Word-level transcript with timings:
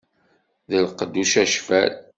D 0.69 0.71
lqedd 0.85 1.15
ucacfel. 1.23 1.93